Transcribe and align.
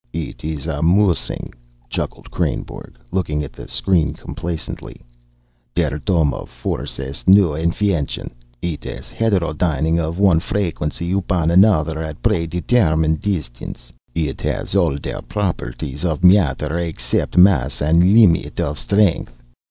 "It 0.13 0.43
is 0.43 0.65
amusing," 0.65 1.53
chuckled 1.87 2.31
Kreynborg, 2.31 2.95
looking 3.11 3.43
at 3.43 3.53
the 3.53 3.67
screen 3.67 4.15
complacently. 4.15 4.99
"Der 5.75 5.99
dome 5.99 6.33
of 6.33 6.49
force 6.49 6.97
is 6.97 7.23
a 7.23 7.29
new 7.29 7.49
infention. 7.49 8.31
It 8.63 8.83
is 8.83 9.11
a 9.11 9.15
heterodyning 9.15 9.99
of 9.99 10.17
one 10.17 10.39
frequency 10.39 11.11
upon 11.11 11.51
another 11.51 12.01
at 12.01 12.13
a 12.15 12.19
predetermined 12.19 13.19
distance. 13.21 13.91
It 14.15 14.41
has 14.41 14.75
all 14.75 14.95
der 14.95 15.21
properties 15.21 16.03
of 16.03 16.23
matter 16.23 16.79
except 16.79 17.37
mass 17.37 17.79
and 17.79 18.01
a 18.01 18.05
limit 18.07 18.59
of 18.59 18.79
strength. 18.79 19.39